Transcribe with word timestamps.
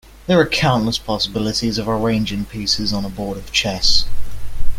There 0.25 0.39
are 0.39 0.47
countless 0.47 0.97
possibilities 0.97 1.77
of 1.77 1.87
arranging 1.87 2.45
pieces 2.45 2.91
on 2.91 3.05
a 3.05 3.09
board 3.09 3.37
of 3.37 3.51
chess. 3.51 4.05